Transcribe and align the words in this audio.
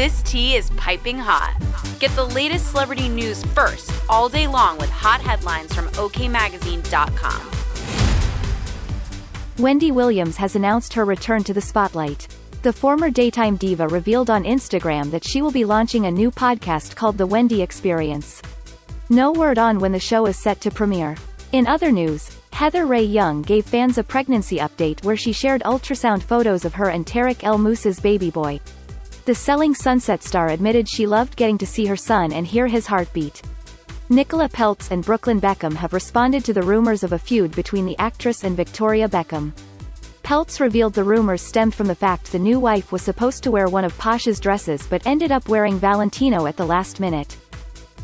This 0.00 0.22
tea 0.22 0.56
is 0.56 0.70
piping 0.78 1.18
hot. 1.18 1.54
Get 1.98 2.10
the 2.12 2.24
latest 2.24 2.70
celebrity 2.70 3.06
news 3.06 3.44
first 3.52 3.92
all 4.08 4.30
day 4.30 4.46
long 4.46 4.78
with 4.78 4.88
hot 4.88 5.20
headlines 5.20 5.74
from 5.74 5.88
OKMagazine.com. 5.88 7.50
Wendy 9.58 9.92
Williams 9.92 10.38
has 10.38 10.56
announced 10.56 10.94
her 10.94 11.04
return 11.04 11.44
to 11.44 11.52
the 11.52 11.60
spotlight. 11.60 12.28
The 12.62 12.72
former 12.72 13.10
daytime 13.10 13.56
diva 13.56 13.88
revealed 13.88 14.30
on 14.30 14.44
Instagram 14.44 15.10
that 15.10 15.22
she 15.22 15.42
will 15.42 15.50
be 15.50 15.66
launching 15.66 16.06
a 16.06 16.10
new 16.10 16.30
podcast 16.30 16.96
called 16.96 17.18
The 17.18 17.26
Wendy 17.26 17.60
Experience. 17.60 18.40
No 19.10 19.32
word 19.32 19.58
on 19.58 19.80
when 19.80 19.92
the 19.92 20.00
show 20.00 20.24
is 20.24 20.38
set 20.38 20.62
to 20.62 20.70
premiere. 20.70 21.14
In 21.52 21.66
other 21.66 21.92
news, 21.92 22.30
Heather 22.54 22.86
Rae 22.86 23.02
Young 23.02 23.42
gave 23.42 23.66
fans 23.66 23.98
a 23.98 24.02
pregnancy 24.02 24.56
update 24.60 25.04
where 25.04 25.18
she 25.18 25.32
shared 25.34 25.60
ultrasound 25.64 26.22
photos 26.22 26.64
of 26.64 26.72
her 26.72 26.88
and 26.88 27.04
Tarek 27.04 27.44
El 27.44 27.58
Moussa's 27.58 28.00
baby 28.00 28.30
boy. 28.30 28.60
The 29.26 29.34
Selling 29.34 29.74
Sunset 29.74 30.22
star 30.22 30.48
admitted 30.48 30.88
she 30.88 31.06
loved 31.06 31.36
getting 31.36 31.58
to 31.58 31.66
see 31.66 31.84
her 31.84 31.96
son 31.96 32.32
and 32.32 32.46
hear 32.46 32.66
his 32.66 32.86
heartbeat. 32.86 33.42
Nicola 34.08 34.48
Peltz 34.48 34.90
and 34.90 35.04
Brooklyn 35.04 35.40
Beckham 35.40 35.74
have 35.74 35.92
responded 35.92 36.42
to 36.46 36.54
the 36.54 36.62
rumors 36.62 37.02
of 37.02 37.12
a 37.12 37.18
feud 37.18 37.54
between 37.54 37.84
the 37.84 37.98
actress 37.98 38.44
and 38.44 38.56
Victoria 38.56 39.08
Beckham. 39.08 39.52
Peltz 40.24 40.58
revealed 40.58 40.94
the 40.94 41.04
rumors 41.04 41.42
stemmed 41.42 41.74
from 41.74 41.86
the 41.86 41.94
fact 41.94 42.32
the 42.32 42.38
new 42.38 42.58
wife 42.58 42.92
was 42.92 43.02
supposed 43.02 43.42
to 43.42 43.50
wear 43.50 43.68
one 43.68 43.84
of 43.84 43.96
Posh's 43.98 44.40
dresses 44.40 44.86
but 44.88 45.06
ended 45.06 45.30
up 45.30 45.48
wearing 45.48 45.78
Valentino 45.78 46.46
at 46.46 46.56
the 46.56 46.66
last 46.66 46.98
minute. 46.98 47.36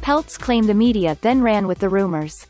Peltz 0.03 0.39
claimed 0.39 0.69
the 0.69 0.75
media 0.75 1.17
then 1.23 1.41
ran 1.41 1.67
with 1.67 1.79
the 1.79 1.89
rumors. 1.89 2.47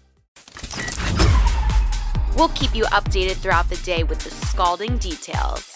We'll 2.37 2.49
keep 2.49 2.75
you 2.75 2.85
updated 2.87 3.37
throughout 3.37 3.71
the 3.71 3.81
day 3.85 4.03
with 4.03 4.19
the 4.19 4.31
scalding 4.31 4.99
details. 4.99 5.76